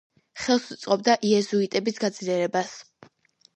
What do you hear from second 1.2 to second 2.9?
იეზუიტების გაძლიერებას.